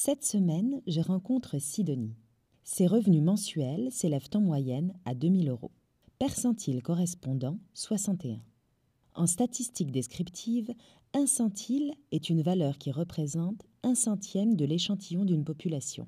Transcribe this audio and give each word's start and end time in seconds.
Cette 0.00 0.24
semaine, 0.24 0.80
je 0.86 1.00
rencontre 1.00 1.58
Sidonie. 1.58 2.14
Ses 2.62 2.86
revenus 2.86 3.20
mensuels 3.20 3.90
s'élèvent 3.90 4.30
en 4.34 4.40
moyenne 4.40 4.94
à 5.04 5.12
2000 5.12 5.48
euros. 5.48 5.72
Percentile 6.20 6.84
correspondant 6.84 7.58
61. 7.74 8.40
En 9.16 9.26
statistique 9.26 9.90
descriptive, 9.90 10.72
un 11.14 11.26
centile 11.26 11.94
est 12.12 12.30
une 12.30 12.42
valeur 12.42 12.78
qui 12.78 12.92
représente 12.92 13.66
un 13.82 13.96
centième 13.96 14.54
de 14.54 14.64
l'échantillon 14.64 15.24
d'une 15.24 15.44
population. 15.44 16.06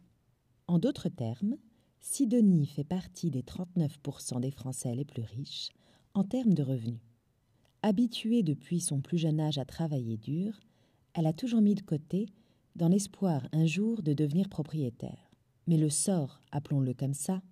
En 0.69 0.79
d'autres 0.79 1.09
termes, 1.09 1.57
Sidonie 2.01 2.67
fait 2.67 2.85
partie 2.85 3.33
des 3.33 3.43
39% 3.43 4.39
des 4.39 4.53
Français 4.53 4.95
les 4.95 5.05
plus 5.05 5.25
riches 5.25 5.71
en 6.15 6.23
termes 6.23 6.55
de 6.55 6.63
revenus. 6.63 7.01
Habituée 7.83 8.45
depuis 8.45 8.79
son 8.79 9.01
plus 9.01 9.19
jeune 9.19 9.41
âge 9.41 9.59
à 9.59 9.65
travailler 9.65 10.17
dur, 10.17 10.61
elle 11.15 11.27
a 11.27 11.33
toujours 11.33 11.61
mis 11.61 11.75
de 11.75 11.83
côté 11.83 12.27
dans 12.77 12.89
l'espoir 12.89 13.43
un 13.53 13.67
jour 13.67 14.03
de 14.03 14.13
devenir 14.13 14.49
propriétaire. 14.49 15.31
Mais 15.67 15.77
le 15.77 15.91
sort, 15.91 16.41
appelons-le 16.53 16.95
comme 16.95 17.15
ça, 17.15 17.43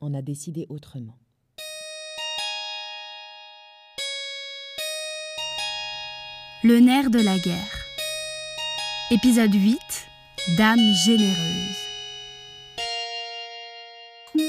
en 0.00 0.14
a 0.14 0.22
décidé 0.22 0.66
autrement. 0.68 1.18
Le 6.62 6.80
nerf 6.80 7.10
de 7.10 7.18
la 7.18 7.38
guerre. 7.38 7.84
Épisode 9.10 9.52
8. 9.52 9.78
Dame 10.56 10.80
généreuse. 11.04 11.76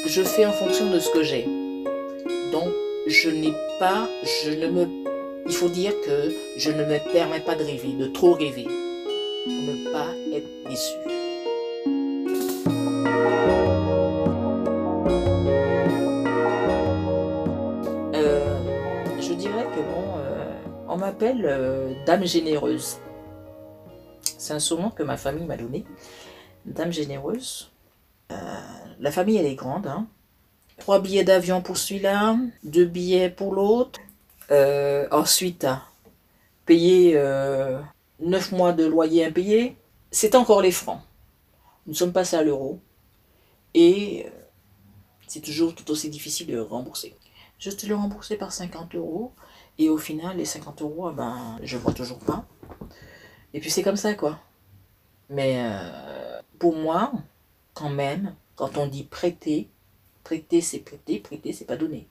Je 0.07 0.23
fais 0.23 0.46
en 0.46 0.54
fonction 0.54 0.90
de 0.91 0.99
ce 0.99 1.10
que 1.12 1.23
j'ai. 1.23 1.44
Donc, 2.52 2.70
je 3.07 3.30
n'ai 3.30 3.54
pas, 3.80 4.07
je 4.46 4.52
ne 4.52 4.68
me. 4.68 4.88
Il 5.48 5.54
faut 5.54 5.70
dire 5.70 5.94
que 6.05 6.34
je 6.57 6.71
ne 6.71 6.85
me 6.85 7.12
permets 7.12 7.41
pas 7.41 7.55
de 7.55 7.63
rêver, 7.63 7.94
de 7.99 8.07
trop 8.07 8.34
rêver, 8.34 8.66
pour 9.45 9.54
ne 9.54 9.91
pas 9.91 10.08
être 10.35 10.48
déçu. 10.67 10.95
Euh, 18.16 19.21
je 19.21 19.34
dirais 19.34 19.66
que 19.66 19.82
bon, 19.82 20.18
euh, 20.18 20.55
on 20.88 20.98
m'appelle 20.98 21.46
euh, 21.46 21.93
Dame 22.07 22.26
généreuse. 22.26 22.98
C'est 24.38 24.54
un 24.54 24.60
surnom 24.60 24.90
que 24.90 25.04
ma 25.04 25.16
famille 25.16 25.46
m'a 25.46 25.57
donné. 25.57 25.85
Dame 26.66 26.91
généreuse. 26.91 27.71
La 28.99 29.12
famille, 29.12 29.38
elle 29.38 29.46
est 29.46 29.55
grande. 29.55 29.85
Hein. 29.85 30.07
Trois 30.79 30.99
billets 30.99 31.23
d'avion 31.23 31.62
pour 31.62 31.77
celui-là, 31.77 32.38
deux 32.63 32.85
billets 32.85 33.29
pour 33.29 33.54
l'autre. 33.54 33.99
Ensuite, 35.12 35.68
payer 36.66 37.13
euh, 37.16 37.79
neuf 38.20 38.52
mois 38.52 38.74
de 38.74 38.85
loyer 38.85 39.26
impayé. 39.26 39.77
C'est 40.12 40.35
encore 40.35 40.62
les 40.62 40.71
francs. 40.71 41.02
Nous 41.88 41.94
sommes 41.94 42.13
passés 42.13 42.35
à 42.35 42.44
l'euro. 42.44 42.80
Et 43.74 44.26
euh, 44.26 44.30
c'est 45.27 45.41
toujours 45.41 45.76
tout 45.76 45.90
aussi 45.91 46.10
difficile 46.10 46.48
de 46.48 46.60
rembourser. 46.60 47.16
Je 47.60 47.70
te 47.72 47.85
le 47.85 47.96
rembourser 47.96 48.38
par 48.38 48.52
50 48.52 48.96
euros. 48.96 49.34
Et 49.77 49.90
au 49.90 49.98
final, 49.98 50.38
les 50.38 50.46
50 50.46 50.82
euros, 50.82 51.10
eh 51.12 51.16
ben, 51.16 51.60
je 51.62 51.77
vois 51.77 51.94
toujours 51.94 52.20
pas. 52.20 52.46
Et 53.54 53.60
puis 53.60 53.70
c'est 53.70 53.84
comme 53.84 53.98
ça, 53.98 54.13
quoi. 54.13 54.40
Mais 55.29 55.63
euh, 55.66 56.41
pour 56.60 56.76
moi, 56.76 57.12
quand 57.74 57.90
même, 57.90 58.35
quand 58.55 58.77
on 58.77 58.88
dit 58.88 59.04
prêter, 59.04 59.70
prêter 60.24 60.62
c'est 60.62 60.79
prêter, 60.79 61.20
prêter 61.20 61.54
c'est 61.54 61.66
pas 61.66 61.77
donner. 61.77 62.07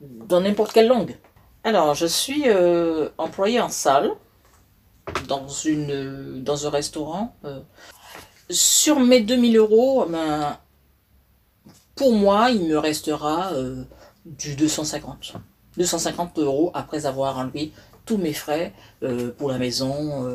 Dans 0.00 0.40
n'importe 0.40 0.72
quelle 0.72 0.88
langue. 0.88 1.16
Alors, 1.62 1.94
je 1.94 2.06
suis 2.06 2.44
euh, 2.46 3.10
employée 3.18 3.60
en 3.60 3.68
salle, 3.68 4.12
dans, 5.28 5.48
une, 5.48 6.42
dans 6.42 6.66
un 6.66 6.70
restaurant. 6.70 7.34
euh. 7.44 7.60
sur 8.48 8.98
mes 9.00 9.20
2000 9.20 9.56
euros, 9.56 10.06
ben, 10.08 10.58
pour 11.94 12.12
moi, 12.12 12.50
il 12.50 12.66
me 12.66 12.78
restera 12.78 13.52
euh, 13.52 13.84
du 14.24 14.56
250. 14.56 15.34
250 15.76 16.38
euros 16.38 16.70
après 16.74 17.06
avoir 17.06 17.38
enlevé 17.38 17.72
tous 18.04 18.16
mes 18.16 18.32
frais 18.32 18.72
euh, 19.02 19.30
pour 19.36 19.50
la 19.50 19.58
maison, 19.58 20.26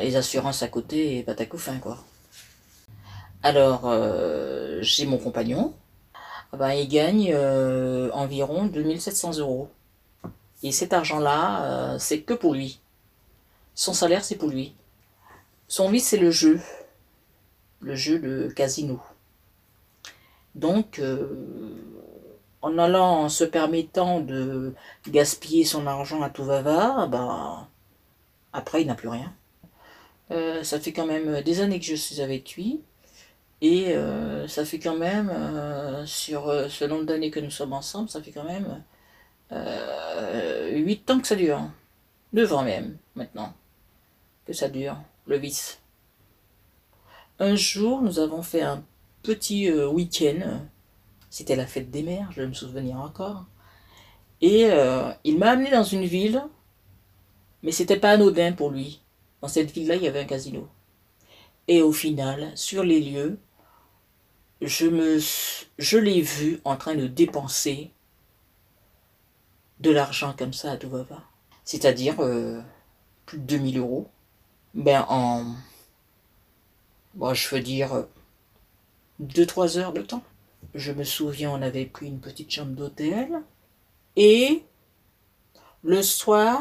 les 0.00 0.16
assurances 0.16 0.62
à 0.62 0.68
côté 0.68 1.18
et 1.18 1.22
patacoufin 1.22 1.78
quoi. 1.78 1.98
Alors, 3.42 3.92
j'ai 4.80 5.04
mon 5.04 5.18
compagnon, 5.18 5.74
Ah 6.52 6.56
ben, 6.56 6.70
il 6.72 6.88
gagne 6.88 7.34
environ 8.12 8.66
2700 8.66 9.38
euros. 9.38 9.68
Et 10.62 10.72
cet 10.72 10.92
argent-là, 10.94 11.96
c'est 11.98 12.20
que 12.20 12.32
pour 12.34 12.54
lui. 12.54 12.80
Son 13.74 13.92
salaire, 13.92 14.24
c'est 14.24 14.36
pour 14.36 14.48
lui. 14.48 14.74
Son 15.68 15.90
vie, 15.90 16.00
c'est 16.00 16.16
le 16.16 16.30
jeu. 16.30 16.60
Le 17.80 17.94
jeu 17.94 18.18
de 18.18 18.48
casino. 18.48 19.00
Donc, 20.54 20.98
euh, 20.98 21.74
en 22.62 22.78
allant, 22.78 23.24
en 23.24 23.28
se 23.28 23.44
permettant 23.44 24.20
de 24.20 24.74
gaspiller 25.08 25.64
son 25.64 25.86
argent 25.86 26.22
à 26.22 26.30
tout 26.30 26.44
va-va, 26.44 27.06
bah, 27.06 27.68
après, 28.52 28.82
il 28.82 28.86
n'a 28.86 28.94
plus 28.94 29.08
rien. 29.08 29.34
Euh, 30.30 30.62
ça 30.62 30.80
fait 30.80 30.92
quand 30.92 31.06
même 31.06 31.42
des 31.42 31.60
années 31.60 31.80
que 31.80 31.86
je 31.86 31.94
suis 31.94 32.20
avec 32.20 32.54
lui. 32.56 32.80
Et 33.60 33.94
euh, 33.94 34.46
ça 34.48 34.64
fait 34.64 34.78
quand 34.78 34.96
même, 34.96 35.32
sur 36.06 36.52
ce 36.70 36.84
nombre 36.84 37.04
d'années 37.04 37.30
que 37.30 37.40
nous 37.40 37.50
sommes 37.50 37.72
ensemble, 37.72 38.08
ça 38.08 38.22
fait 38.22 38.32
quand 38.32 38.44
même 38.44 38.82
euh, 39.52 40.70
8 40.70 41.10
ans 41.10 41.20
que 41.20 41.26
ça 41.26 41.36
dure. 41.36 41.60
9 42.32 42.52
ans 42.52 42.62
même, 42.64 42.96
maintenant, 43.14 43.52
que 44.46 44.52
ça 44.52 44.68
dure, 44.68 44.96
le 45.26 45.36
vice. 45.38 45.80
Un 47.38 47.56
jour, 47.56 48.02
nous 48.02 48.18
avons 48.18 48.42
fait 48.42 48.62
un 48.62 48.84
petit 49.22 49.70
euh, 49.70 49.88
week-end. 49.88 50.60
C'était 51.30 51.56
la 51.56 51.66
fête 51.66 51.90
des 51.90 52.02
mères, 52.02 52.30
je 52.32 52.42
vais 52.42 52.46
me 52.46 52.52
souvenir 52.52 52.96
encore. 53.00 53.46
Et 54.40 54.66
euh, 54.70 55.10
il 55.24 55.38
m'a 55.38 55.50
amené 55.50 55.70
dans 55.70 55.82
une 55.84 56.04
ville, 56.04 56.42
mais 57.62 57.72
c'était 57.72 57.98
pas 57.98 58.12
anodin 58.12 58.52
pour 58.52 58.70
lui. 58.70 59.00
Dans 59.40 59.48
cette 59.48 59.72
ville-là, 59.72 59.96
il 59.96 60.02
y 60.02 60.08
avait 60.08 60.20
un 60.20 60.26
casino. 60.26 60.68
Et 61.66 61.82
au 61.82 61.92
final, 61.92 62.52
sur 62.54 62.84
les 62.84 63.00
lieux, 63.00 63.38
je 64.60 64.86
me, 64.86 65.18
je 65.78 65.98
l'ai 65.98 66.20
vu 66.20 66.60
en 66.64 66.76
train 66.76 66.94
de 66.94 67.06
dépenser 67.06 67.90
de 69.80 69.90
l'argent 69.90 70.34
comme 70.36 70.52
ça 70.52 70.72
à 70.72 70.76
tout 70.76 70.88
va-va. 70.88 71.22
C'est-à-dire 71.64 72.20
euh, 72.20 72.60
plus 73.26 73.38
de 73.38 73.44
2000 73.44 73.78
euros. 73.78 74.10
Ben 74.74 75.06
en, 75.08 75.44
bon, 77.14 77.32
je 77.32 77.54
veux 77.54 77.60
dire, 77.60 78.06
2-3 79.22 79.78
heures 79.78 79.92
de 79.92 80.02
temps. 80.02 80.22
Je 80.74 80.90
me 80.90 81.04
souviens, 81.04 81.52
on 81.52 81.62
avait 81.62 81.86
pris 81.86 82.06
une 82.06 82.20
petite 82.20 82.50
chambre 82.50 82.72
d'hôtel. 82.72 83.40
Et 84.16 84.64
le 85.84 86.02
soir, 86.02 86.60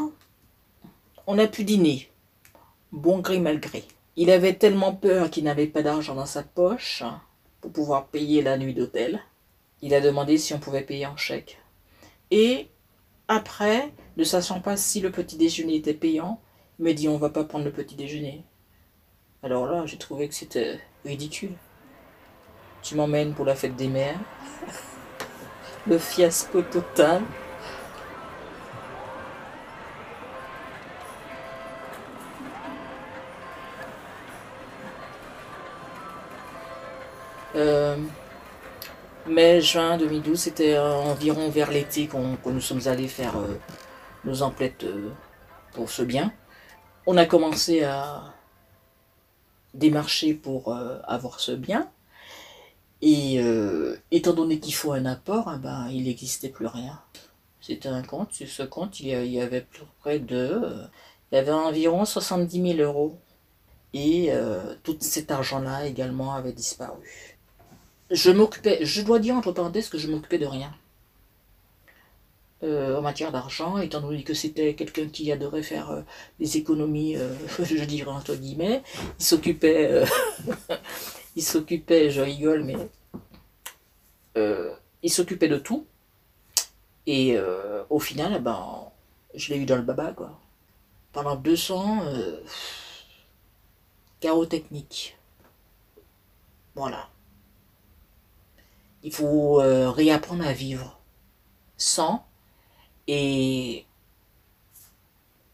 on 1.25 1.40
a 1.40 1.47
pu 1.47 1.63
dîner. 1.63 2.12
Bon 2.91 3.19
gré 3.19 3.40
mal 3.40 3.59
gré. 3.59 3.84
Il 4.16 4.29
avait 4.29 4.53
tellement 4.53 4.94
peur 4.94 5.31
qu'il 5.31 5.46
n'avait 5.46 5.66
pas 5.66 5.81
d'argent 5.81 6.13
dans 6.13 6.28
sa 6.28 6.44
poche 6.44 7.02
pour 7.62 7.72
pouvoir 7.72 8.07
payer 8.07 8.44
la 8.44 8.59
nuit 8.59 8.75
d'hôtel. 8.75 9.23
Il 9.81 9.96
a 9.96 10.02
demandé 10.02 10.38
si 10.38 10.53
on 10.53 10.59
pouvait 10.59 10.84
payer 10.84 11.07
en 11.07 11.18
chèque. 11.18 11.57
Et 12.29 12.68
après, 13.28 13.91
ne 14.18 14.23
sachant 14.23 14.62
pas 14.62 14.78
si 14.78 15.02
le 15.02 15.12
petit 15.12 15.35
déjeuner 15.35 15.78
était 15.78 15.96
payant, 15.96 16.40
me 16.79 16.94
dit 16.94 17.07
on 17.09 17.17
va 17.17 17.29
pas 17.29 17.44
prendre 17.44 17.66
le 17.66 17.72
petit 17.72 17.95
déjeuner. 17.95 18.44
Alors 19.44 19.67
là, 19.67 19.85
j'ai 19.85 19.97
trouvé 19.97 20.28
que 20.29 20.35
c'était 20.35 20.79
ridicule. 21.06 21.53
Tu 22.84 22.94
m'emmènes 22.95 23.34
pour 23.34 23.45
la 23.45 23.56
fête 23.56 23.75
des 23.75 23.88
mères. 23.88 24.19
Le 25.88 25.97
fiasco 25.97 26.61
total. 26.61 27.22
Euh, 37.55 37.97
mai, 39.28 39.61
juin 39.61 39.97
2012, 39.97 40.40
c'était 40.40 40.76
euh, 40.76 40.91
environ 40.93 41.49
vers 41.49 41.72
l'été 41.72 42.08
qu'on- 42.08 42.35
que 42.35 42.49
nous 42.49 42.61
sommes 42.61 42.81
allés 42.87 43.08
faire 43.08 43.37
euh, 43.37 43.58
nos 44.26 44.41
emplettes 44.41 44.84
euh, 44.84 45.09
pour 45.73 45.90
ce 45.90 46.03
bien. 46.03 46.31
On 47.05 47.17
a 47.17 47.26
commencé 47.26 47.84
à 47.84 48.34
démarcher 49.73 50.34
pour 50.34 50.73
euh, 50.73 51.00
avoir 51.03 51.41
ce 51.41 51.52
bien. 51.52 51.90
Et 53.02 53.41
euh, 53.41 53.97
étant 54.11 54.32
donné 54.32 54.59
qu'il 54.59 54.73
faut 54.73 54.94
un 54.94 55.05
apport, 55.05 55.52
eh 55.53 55.58
ben, 55.58 55.90
il 55.91 56.03
n'existait 56.03 56.47
plus 56.47 56.67
rien. 56.67 57.02
C'était 57.59 57.90
un 57.90 58.03
compte, 58.03 58.32
sur 58.32 58.47
ce 58.47 58.64
compte, 58.64 59.02
il 59.02 59.08
y 59.08 59.41
avait 59.41 59.61
plus 59.61 59.84
près 60.00 60.20
de... 60.20 60.35
euh, 60.35 60.85
il 61.32 61.35
y 61.35 61.38
avait 61.40 61.52
environ 61.52 62.05
70 62.05 62.76
000 62.78 62.79
euros. 62.79 63.17
Et 63.96 64.32
tout 64.82 64.97
cet 65.02 65.29
argent-là 65.29 65.85
également 65.85 66.34
avait 66.34 66.52
disparu. 66.52 67.38
Je 68.09 68.32
m'occupais, 68.32 68.84
je 68.84 69.03
dois 69.03 69.20
dire 69.20 69.35
entre 69.35 69.52
parenthèses 69.52 69.90
que 69.90 70.00
je 70.00 70.09
m'occupais 70.09 70.40
de 70.40 70.47
rien. 70.47 70.73
En 72.64 73.02
matière 73.02 73.32
d'argent, 73.32 73.78
étant 73.78 74.02
donné 74.02 74.24
que 74.24 74.34
c'était 74.34 74.74
quelqu'un 74.74 75.08
qui 75.08 75.32
adorait 75.32 75.64
faire 75.64 76.04
des 76.40 76.58
économies, 76.58 77.18
je 77.60 77.84
dirais 77.84 78.12
entre 78.12 78.36
guillemets. 78.36 78.84
Il 79.20 79.26
s'occupait, 79.26 80.04
il 81.36 81.44
s'occupait, 81.44 82.10
je 82.10 82.22
rigole, 82.22 82.64
mais 82.64 82.76
il 85.04 85.12
s'occupait 85.12 85.50
de 85.50 85.58
tout. 85.58 85.86
Et 87.06 87.38
au 87.90 88.00
final, 88.00 88.42
ben, 88.42 88.86
je 89.36 89.54
l'ai 89.54 89.60
eu 89.60 89.66
dans 89.66 89.76
le 89.76 89.82
baba, 89.82 90.14
quoi. 90.14 90.40
Pendant 91.12 91.36
200, 91.36 92.02
chaos 94.24 94.46
technique. 94.46 95.18
Voilà. 96.76 97.10
Il 99.04 99.14
faut 99.14 99.60
euh, 99.60 99.92
réapprendre 99.92 100.48
à 100.48 100.54
vivre 100.54 100.98
sans 101.76 102.26
et 103.08 103.85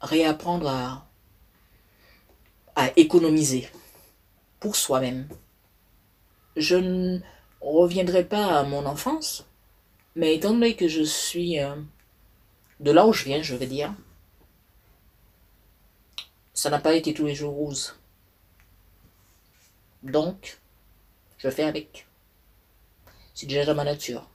réapprendre 0.01 0.68
à, 0.68 1.06
économiser 2.96 3.69
pour 4.62 4.78
soi-même. 4.78 5.28
Je 6.56 6.78
ne 6.78 7.19
reviendrai 7.60 8.24
pas 8.24 8.57
à 8.57 8.63
mon 8.63 8.86
enfance, 8.86 9.46
mais 10.16 10.36
étant 10.36 10.51
donné 10.51 10.78
que 10.78 10.88
je 10.88 11.04
suis 11.04 11.60
euh, 11.60 11.75
de 12.80 12.92
là 12.92 13.06
où 13.06 13.12
je 13.12 13.25
viens, 13.25 13.42
je 13.42 13.56
vais 13.56 13.68
dire, 13.68 13.94
ça 16.54 16.69
n'a 16.69 16.80
pas 16.80 16.96
été 16.96 17.13
tous 17.13 17.25
les 17.25 17.36
jours 17.36 17.54
rose. 17.54 18.00
Donc, 20.04 20.60
je 21.38 21.50
fais 21.50 21.63
avec. 21.63 22.07
C'est 23.34 23.48
déjà 23.48 23.66
dans 23.66 23.75
ma 23.75 23.84
nature. 23.84 24.30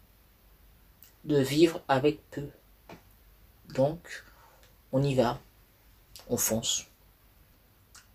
De 1.25 1.39
vivre 1.39 1.81
avec 1.89 2.19
peu. 2.31 2.49
Donc, 3.75 4.25
on 4.93 5.03
y 5.03 5.15
va. 5.15 5.39
On 6.29 6.37
fonce. 6.37 6.87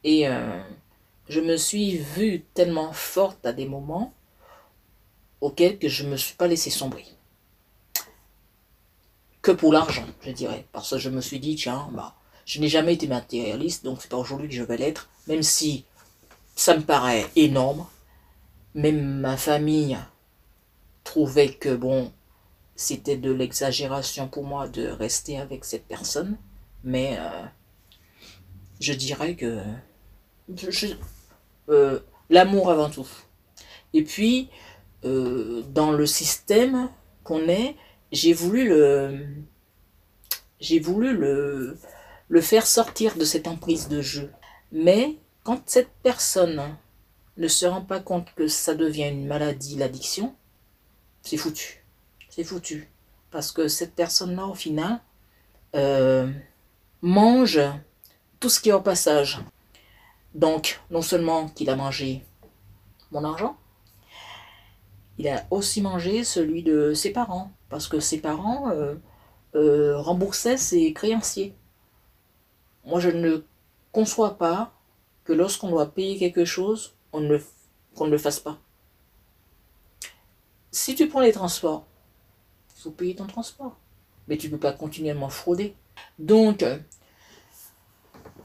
Et 0.04 0.28
euh, 0.28 0.62
je 1.28 1.40
me 1.40 1.58
suis 1.58 1.98
vue 1.98 2.46
tellement 2.54 2.94
forte 2.94 3.46
à 3.46 3.54
des 3.54 3.68
moments 3.68 4.14
auxquels 5.42 5.80
que 5.80 5.88
je 5.88 6.04
ne 6.04 6.10
me 6.10 6.18
suis 6.18 6.36
pas 6.36 6.48
laissé 6.48 6.70
sombrer. 6.70 7.06
Que 9.42 9.52
pour 9.52 9.72
l'argent, 9.72 10.06
je 10.22 10.32
dirais. 10.32 10.66
Parce 10.72 10.90
que 10.90 10.98
je 10.98 11.10
me 11.10 11.22
suis 11.22 11.40
dit, 11.40 11.56
tiens, 11.56 11.90
bah, 11.94 12.16
je 12.46 12.60
n'ai 12.60 12.68
jamais 12.68 12.94
été 12.94 13.08
matérialiste, 13.08 13.84
donc 13.86 14.02
c'est 14.02 14.10
pas 14.10 14.18
aujourd'hui 14.18 14.50
que 14.50 14.56
je 14.56 14.64
vais 14.64 14.78
l'être, 14.78 15.10
même 15.28 15.44
si 15.44 15.86
ça 16.56 16.76
me 16.76 16.82
paraît 16.82 17.26
énorme. 17.36 17.86
Même 18.76 19.20
ma 19.20 19.38
famille 19.38 19.98
trouvait 21.04 21.54
que, 21.54 21.76
bon, 21.76 22.12
c'était 22.80 23.18
de 23.18 23.30
l'exagération 23.30 24.30
pour 24.30 24.46
moi 24.46 24.70
de 24.70 24.88
rester 24.88 25.38
avec 25.38 25.66
cette 25.66 25.86
personne. 25.86 26.38
Mais 26.86 27.18
euh, 27.20 27.44
je 28.80 28.94
dirais 28.94 29.36
que 29.36 29.62
euh, 31.68 32.00
l'amour 32.30 32.72
avant 32.72 32.90
tout. 32.90 33.08
Et 33.94 34.06
puis, 34.06 34.50
euh, 35.04 35.62
dans 35.74 35.92
le 35.92 36.06
système 36.06 36.90
qu'on 37.26 37.50
est, 37.50 37.76
j'ai 38.14 38.32
voulu 38.32 38.70
le 38.70 39.28
j'ai 40.62 40.80
voulu 40.80 41.18
le, 41.18 41.78
le 42.30 42.42
faire 42.42 42.66
sortir 42.66 43.18
de 43.18 43.26
cette 43.26 43.50
emprise 43.50 43.90
de 43.90 44.02
jeu. 44.02 44.32
Mais 44.72 45.18
quand 45.44 45.62
cette 45.66 45.92
personne 46.02 46.78
ne 47.36 47.48
se 47.50 47.66
rend 47.66 47.82
pas 47.82 48.00
compte 48.00 48.34
que 48.36 48.48
ça 48.48 48.74
devient 48.74 49.10
une 49.10 49.28
maladie, 49.28 49.76
l'addiction, 49.76 50.34
c'est 51.24 51.36
foutu. 51.36 51.79
C'est 52.40 52.46
foutu. 52.46 52.90
Parce 53.32 53.52
que 53.52 53.68
cette 53.68 53.96
personne-là, 53.96 54.46
au 54.46 54.54
final, 54.54 55.02
euh, 55.76 56.32
mange 57.02 57.60
tout 58.40 58.48
ce 58.48 58.62
qui 58.62 58.70
est 58.70 58.72
au 58.72 58.80
passage. 58.80 59.42
Donc, 60.36 60.80
non 60.90 61.02
seulement 61.02 61.50
qu'il 61.50 61.70
a 61.70 61.76
mangé 61.76 62.24
mon 63.12 63.26
argent, 63.26 63.58
il 65.18 65.28
a 65.28 65.46
aussi 65.52 65.82
mangé 65.82 66.24
celui 66.24 66.64
de 66.64 66.94
ses 66.94 67.12
parents. 67.12 67.52
Parce 67.68 67.90
que 67.90 68.00
ses 68.00 68.22
parents 68.22 68.70
euh, 68.70 68.96
euh, 69.56 69.98
remboursaient 69.98 70.56
ses 70.56 70.94
créanciers. 70.94 71.54
Moi, 72.86 73.02
je 73.02 73.10
ne 73.10 73.44
conçois 73.92 74.38
pas 74.38 74.72
que 75.26 75.34
lorsqu'on 75.34 75.72
doit 75.72 75.92
payer 75.92 76.18
quelque 76.18 76.46
chose, 76.46 76.96
on 77.12 77.38
qu'on 77.96 78.06
ne 78.06 78.12
le 78.12 78.18
fasse 78.18 78.40
pas. 78.40 78.60
Si 80.72 80.96
tu 80.96 81.10
prends 81.10 81.20
les 81.20 81.34
transports, 81.34 81.89
il 82.80 82.84
faut 82.84 82.92
payer 82.92 83.16
ton 83.16 83.28
transport. 83.28 83.78
Mais 84.28 84.38
tu 84.38 84.48
ne 84.48 84.54
peux 84.54 84.60
pas 84.60 84.72
continuellement 84.72 85.28
frauder. 85.28 85.76
Donc, 86.18 86.64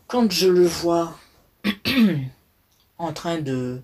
quand 0.09 0.31
je 0.31 0.49
le 0.49 0.67
vois 0.67 1.17
en 2.99 3.13
train 3.13 3.41
de 3.41 3.81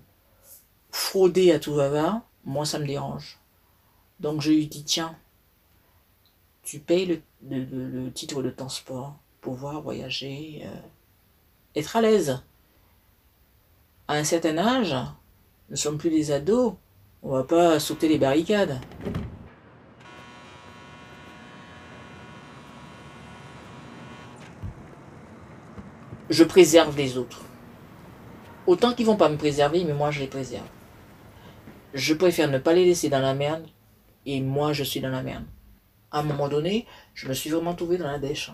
frauder 0.91 1.53
à 1.53 1.59
tout 1.59 1.73
va, 1.73 2.23
moi 2.43 2.65
ça 2.65 2.79
me 2.79 2.85
dérange. 2.85 3.39
Donc 4.19 4.41
je 4.41 4.51
lui 4.51 4.67
dis, 4.67 4.83
tiens, 4.83 5.15
tu 6.63 6.79
payes 6.79 7.21
le, 7.49 8.09
titre 8.11 8.43
de 8.43 8.49
transport, 8.49 9.15
pouvoir 9.39 9.81
voyager, 9.81 10.63
euh, 10.65 10.75
être 11.75 11.95
à 11.95 12.01
l'aise 12.01 12.41
à 14.07 14.15
un 14.15 14.25
certain 14.25 14.57
âge, 14.57 14.93
nous 14.93 15.71
ne 15.71 15.75
sommes 15.75 15.97
plus 15.97 16.09
des 16.09 16.31
ados, 16.31 16.73
on 17.23 17.31
va 17.31 17.43
pas 17.45 17.79
sauter 17.79 18.09
les 18.09 18.17
barricades. 18.17 18.79
Je 26.31 26.45
préserve 26.45 26.95
les 26.95 27.17
autres. 27.17 27.41
Autant 28.65 28.93
qu'ils 28.93 29.05
vont 29.05 29.17
pas 29.17 29.27
me 29.27 29.35
préserver, 29.35 29.83
mais 29.83 29.91
moi 29.91 30.11
je 30.11 30.21
les 30.21 30.27
préserve. 30.27 30.65
Je 31.93 32.13
préfère 32.13 32.49
ne 32.49 32.57
pas 32.57 32.71
les 32.71 32.85
laisser 32.85 33.09
dans 33.09 33.19
la 33.19 33.33
merde, 33.33 33.67
et 34.25 34.39
moi 34.39 34.71
je 34.71 34.85
suis 34.85 35.01
dans 35.01 35.09
la 35.09 35.23
merde. 35.23 35.43
À 36.09 36.19
un 36.19 36.23
moment 36.23 36.47
donné, 36.47 36.87
je 37.15 37.27
me 37.27 37.33
suis 37.33 37.49
vraiment 37.49 37.75
trouvé 37.75 37.97
dans 37.97 38.09
la 38.09 38.17
dèche. 38.17 38.49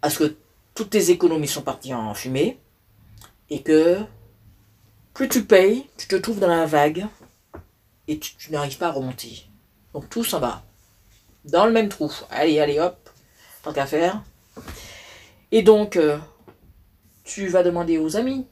Parce 0.00 0.16
que 0.16 0.36
toutes 0.76 0.90
tes 0.90 1.10
économies 1.10 1.48
sont 1.48 1.62
parties 1.62 1.92
en 1.92 2.14
fumée, 2.14 2.60
et 3.50 3.60
que 3.60 3.98
plus 5.12 5.28
tu 5.28 5.44
payes, 5.44 5.84
tu 5.96 6.06
te 6.06 6.14
trouves 6.14 6.38
dans 6.38 6.46
la 6.46 6.66
vague 6.66 7.04
et 8.06 8.20
tu, 8.20 8.52
n'arrives 8.52 8.78
pas 8.78 8.90
à 8.90 8.92
remonter. 8.92 9.44
Donc 9.92 10.08
tout 10.08 10.22
s'en 10.22 10.38
va. 10.38 10.62
Dans 11.44 11.66
le 11.66 11.72
même 11.72 11.88
trou. 11.88 12.12
Allez, 12.30 12.60
allez, 12.60 12.78
hop. 12.78 13.10
Tant 13.64 13.72
qu'à 13.72 13.86
faire. 13.86 14.22
Et 15.50 15.62
donc, 15.62 15.96
euh, 15.96 16.18
tu 17.24 17.48
vas 17.48 17.62
demander 17.62 17.98
aux 17.98 18.16
amis 18.16 18.46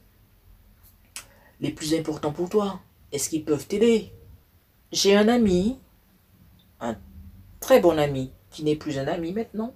les 1.61 1.71
plus 1.71 1.93
importants 1.93 2.33
pour 2.33 2.49
toi. 2.49 2.81
Est-ce 3.11 3.29
qu'ils 3.29 3.45
peuvent 3.45 3.67
t'aider? 3.67 4.11
J'ai 4.91 5.15
un 5.15 5.27
ami, 5.27 5.79
un 6.79 6.97
très 7.59 7.79
bon 7.79 7.97
ami, 7.97 8.31
qui 8.49 8.63
n'est 8.63 8.75
plus 8.75 8.97
un 8.97 9.07
ami 9.07 9.31
maintenant, 9.31 9.73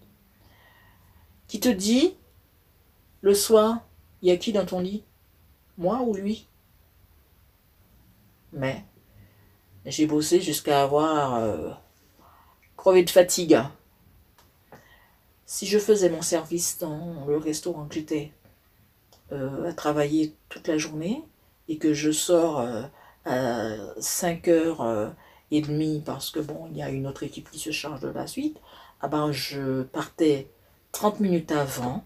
qui 1.47 1.59
te 1.59 1.69
dit, 1.69 2.15
le 3.21 3.33
soir, 3.33 3.79
il 4.21 4.29
y 4.29 4.31
a 4.31 4.37
qui 4.37 4.51
dans 4.51 4.65
ton 4.65 4.79
lit? 4.79 5.03
Moi 5.77 6.01
ou 6.01 6.13
lui? 6.13 6.47
Mais 8.51 8.83
j'ai 9.85 10.07
bossé 10.07 10.41
jusqu'à 10.41 10.83
avoir 10.83 11.35
euh, 11.35 11.71
crevé 12.75 13.03
de 13.03 13.09
fatigue. 13.09 13.59
Si 15.45 15.65
je 15.65 15.79
faisais 15.79 16.09
mon 16.09 16.21
service 16.21 16.77
dans 16.79 17.25
le 17.25 17.37
restaurant 17.37 17.85
que 17.85 17.95
j'étais 17.95 18.33
euh, 19.31 19.69
à 19.69 19.73
travailler 19.73 20.35
toute 20.49 20.67
la 20.67 20.77
journée 20.77 21.23
et 21.67 21.77
que 21.77 21.93
je 21.93 22.11
sors 22.11 22.59
euh, 22.59 22.83
à 23.25 23.75
5h 23.99 25.13
et 25.51 25.61
demie 25.61 26.01
parce 26.05 26.31
que 26.31 26.39
bon, 26.39 26.67
il 26.71 26.77
y 26.77 26.81
a 26.81 26.89
une 26.89 27.07
autre 27.07 27.23
équipe 27.23 27.49
qui 27.51 27.59
se 27.59 27.71
charge 27.71 28.01
de 28.01 28.09
la 28.09 28.27
suite, 28.27 28.57
ah 29.01 29.07
ben 29.07 29.31
je 29.31 29.83
partais 29.83 30.49
30 30.91 31.19
minutes 31.19 31.51
avant 31.51 32.05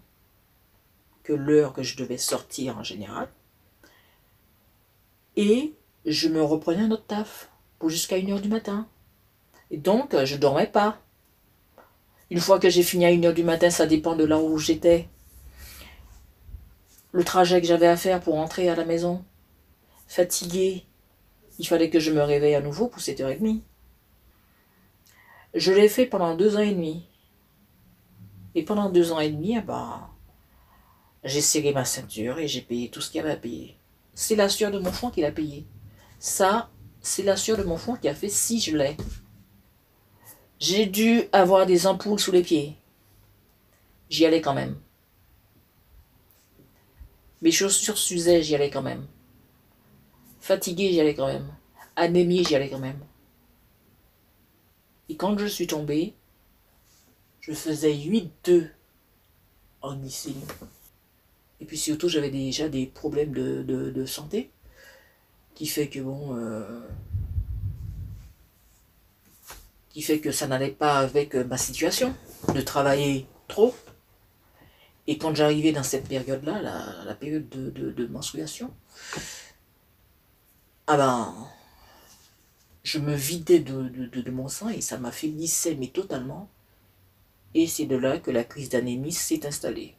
que 1.24 1.34
l'heure 1.34 1.74
que 1.74 1.84
je 1.84 1.98
devais 1.98 2.18
sortir 2.18 2.78
en 2.78 2.84
général. 2.84 3.30
Et 5.36 5.76
je 6.06 6.28
me 6.28 6.42
reprenais 6.42 6.84
un 6.84 6.92
autre 6.92 7.06
taf 7.06 7.50
pour 7.80 7.90
jusqu'à 7.90 8.18
1h 8.18 8.42
du 8.42 8.50
matin. 8.50 8.88
Et 9.70 9.78
donc, 9.78 10.16
je 10.24 10.36
dormais 10.36 10.68
pas. 10.68 11.00
Une 12.30 12.40
fois 12.40 12.60
que 12.60 12.70
j'ai 12.70 12.84
fini 12.84 13.06
à 13.06 13.12
1h 13.12 13.34
du 13.34 13.44
matin, 13.44 13.70
ça 13.70 13.86
dépend 13.86 14.16
de 14.16 14.24
là 14.24 14.40
où 14.40 14.58
j'étais. 14.58 15.08
Le 17.12 17.24
trajet 17.24 17.62
que 17.62 17.68
j'avais 17.68 17.88
à 17.88 17.98
faire 17.98 18.22
pour 18.22 18.36
rentrer 18.36 18.70
à 18.70 18.76
la 18.76 18.86
maison. 18.86 19.24
Fatigué. 20.08 20.86
Il 21.60 21.68
fallait 21.68 21.90
que 21.90 22.00
je 22.00 22.12
me 22.12 22.22
réveille 22.22 22.56
à 22.56 22.62
nouveau 22.62 22.88
pour 22.88 23.02
7h30. 23.02 23.62
Je 25.54 25.74
l'ai 25.74 25.90
fait 25.90 26.06
pendant 26.06 26.36
deux 26.36 26.56
ans 26.56 26.62
et 26.62 26.74
demi. 26.74 27.06
Et 28.56 28.64
pendant 28.64 28.90
deux 28.90 29.12
ans 29.12 29.20
et 29.20 29.30
demi, 29.30 29.56
eh 29.58 29.62
ben, 29.62 30.10
j'ai 31.24 31.42
serré 31.42 31.74
ma 31.74 31.86
ceinture 31.86 32.40
et 32.40 32.48
j'ai 32.48 32.62
payé 32.62 32.90
tout 32.90 33.02
ce 33.02 33.12
qu'il 33.12 33.20
y 33.20 33.24
avait 33.24 33.34
à 33.34 33.38
payer. 33.38 33.78
C'est 34.14 34.36
la 34.36 34.50
sueur 34.50 34.72
de 34.72 34.80
mon 34.80 34.92
front 34.92 35.10
qui 35.10 35.22
l'a 35.22 35.32
payé. 35.32 35.66
Ça, 36.20 36.70
c'est 37.02 37.24
la 37.24 37.36
sueur 37.36 37.58
de 37.58 37.64
mon 37.64 37.78
front 37.78 37.96
qui 37.96 38.08
a 38.08 38.16
fait 38.16 38.30
si 38.30 38.60
je 38.60 38.76
l'ai. 38.76 38.98
J'ai 40.60 40.86
dû 40.86 41.24
avoir 41.32 41.66
des 41.66 41.88
ampoules 41.88 42.20
sous 42.20 42.32
les 42.32 42.44
pieds. 42.44 42.78
J'y 44.10 44.26
allais 44.26 44.42
quand 44.42 44.54
même. 44.54 44.78
Mes 47.42 47.52
chaussures 47.52 47.98
s'usaient, 47.98 48.44
j'y 48.44 48.56
allais 48.56 48.70
quand 48.70 48.82
même. 48.82 49.08
Fatigué, 50.40 50.92
j'y 50.92 51.00
allais 51.00 51.16
quand 51.16 51.28
même. 51.28 51.48
Anémie, 51.96 52.44
j'y 52.44 52.56
allais 52.56 52.70
quand 52.70 52.80
même. 52.80 53.00
Et 55.10 55.16
quand 55.16 55.38
je 55.38 55.46
suis 55.46 55.68
tombée, 55.68 56.14
je 57.42 57.54
faisais 57.54 57.94
8-2 57.94 58.70
en 59.82 59.96
glycémie. 59.96 60.46
Et 61.60 61.66
puis 61.66 61.78
surtout, 61.78 62.10
j'avais 62.10 62.30
déjà 62.30 62.70
des 62.70 62.86
problèmes 62.86 63.34
de, 63.34 64.06
santé 64.06 64.52
qui 65.54 65.66
fait 65.68 65.90
que 65.90 66.00
bon. 66.00 66.36
Euh, 66.38 66.82
qui 69.90 70.02
fait 70.02 70.20
que 70.20 70.32
ça 70.32 70.48
n'allait 70.48 70.70
pas 70.72 71.00
avec 71.00 71.36
ma 71.36 71.58
situation 71.58 72.16
de 72.56 72.62
travailler 72.62 73.28
trop. 73.48 73.76
Et 75.08 75.18
quand 75.18 75.36
j'arrivais 75.36 75.72
dans 75.72 75.84
cette 75.84 76.08
période-là, 76.08 76.62
la, 76.62 77.16
période 77.16 77.50
de, 77.50 78.08
menstruation, 78.08 78.74
ah 80.88 80.98
ben, 80.98 81.48
je 82.84 83.00
me 83.00 83.14
vidais 83.14 83.60
de, 83.60 84.32
mon 84.32 84.48
sang 84.48 84.70
et 84.70 84.82
ça 84.82 84.98
m'a 84.98 85.12
fait 85.12 85.30
glisser, 85.30 85.76
mais 85.76 85.88
totalement. 85.88 86.50
Et 87.54 87.68
c'est 87.68 87.86
de 87.86 87.96
là 87.96 88.20
que 88.20 88.32
la 88.32 88.44
crise 88.44 88.70
d'anémie 88.70 89.12
s'est 89.12 89.46
installée. 89.46 89.96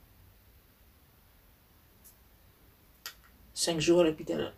Cinq 3.54 3.80
jours 3.80 4.00
à 4.00 4.04
l'hôpital. 4.04 4.54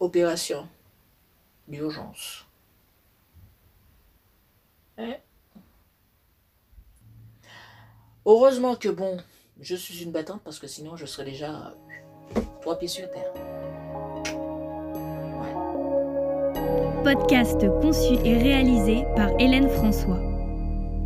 Opération 0.00 0.68
d'urgence. 1.68 2.46
Hein? 4.98 5.16
Heureusement 8.26 8.74
que 8.74 8.88
bon, 8.88 9.18
je 9.60 9.74
suis 9.74 10.02
une 10.02 10.10
battante 10.10 10.40
parce 10.44 10.58
que 10.58 10.66
sinon 10.66 10.96
je 10.96 11.04
serais 11.04 11.24
déjà 11.24 11.74
trois 12.62 12.78
pieds 12.78 12.88
sur 12.88 13.10
terre. 13.10 13.32
Podcast 17.04 17.60
conçu 17.82 18.14
et 18.24 18.38
réalisé 18.38 19.04
par 19.14 19.28
Hélène 19.38 19.68
François. 19.68 20.20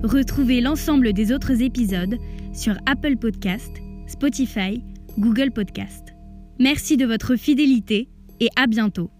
Retrouvez 0.04 0.60
l'ensemble 0.60 1.12
des 1.12 1.32
autres 1.32 1.60
épisodes 1.60 2.18
sur 2.54 2.74
Apple 2.86 3.16
Podcast, 3.16 3.72
Spotify, 4.06 4.84
Google 5.18 5.50
Podcast. 5.50 6.14
Merci 6.60 6.96
de 6.96 7.04
votre 7.04 7.34
fidélité 7.34 8.08
et 8.38 8.48
à 8.54 8.68
bientôt. 8.68 9.10